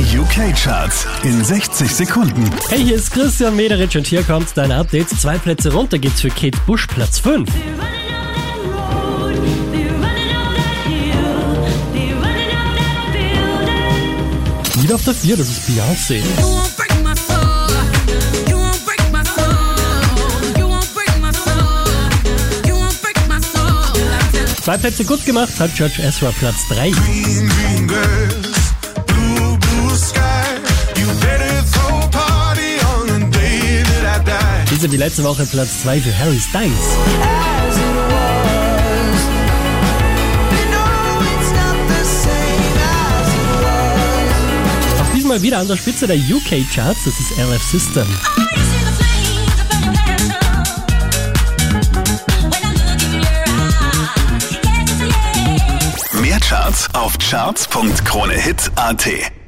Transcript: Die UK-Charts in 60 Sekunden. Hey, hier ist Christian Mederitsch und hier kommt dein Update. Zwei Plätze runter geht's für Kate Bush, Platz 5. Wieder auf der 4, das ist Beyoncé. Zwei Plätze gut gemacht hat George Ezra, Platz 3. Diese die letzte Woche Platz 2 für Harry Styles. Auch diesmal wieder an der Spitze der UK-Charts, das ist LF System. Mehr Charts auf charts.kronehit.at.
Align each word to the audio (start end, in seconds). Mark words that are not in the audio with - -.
Die 0.00 0.18
UK-Charts 0.18 1.06
in 1.24 1.44
60 1.44 1.94
Sekunden. 1.94 2.50
Hey, 2.70 2.82
hier 2.82 2.96
ist 2.96 3.10
Christian 3.10 3.54
Mederitsch 3.54 3.96
und 3.96 4.06
hier 4.06 4.22
kommt 4.22 4.48
dein 4.54 4.72
Update. 4.72 5.10
Zwei 5.10 5.36
Plätze 5.36 5.74
runter 5.74 5.98
geht's 5.98 6.22
für 6.22 6.30
Kate 6.30 6.58
Bush, 6.66 6.86
Platz 6.86 7.18
5. 7.18 7.46
Wieder 14.80 14.94
auf 14.94 15.04
der 15.04 15.12
4, 15.12 15.36
das 15.36 15.48
ist 15.48 15.68
Beyoncé. 15.68 16.22
Zwei 24.62 24.78
Plätze 24.78 25.04
gut 25.04 25.26
gemacht 25.26 25.60
hat 25.60 25.74
George 25.74 26.02
Ezra, 26.02 26.30
Platz 26.38 26.66
3. 26.70 26.90
Diese 34.80 34.88
die 34.88 34.96
letzte 34.96 35.22
Woche 35.24 35.44
Platz 35.44 35.82
2 35.82 36.00
für 36.00 36.18
Harry 36.18 36.40
Styles. 36.40 36.96
Auch 44.98 45.12
diesmal 45.14 45.42
wieder 45.42 45.58
an 45.58 45.68
der 45.68 45.76
Spitze 45.76 46.06
der 46.06 46.16
UK-Charts, 46.16 47.04
das 47.04 47.20
ist 47.20 47.36
LF 47.36 47.62
System. 47.62 48.06
Mehr 56.22 56.40
Charts 56.40 56.88
auf 56.94 57.18
charts.kronehit.at. 57.18 59.39